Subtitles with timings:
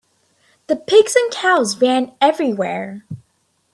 [0.65, 3.05] The pigs and cows ran everywhere.